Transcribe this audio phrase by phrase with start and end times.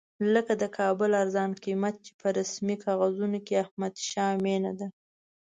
[0.33, 4.87] لکه د کابل ارزان قیمت چې په رسمي کاغذونو کې احمدشاه مېنه ده.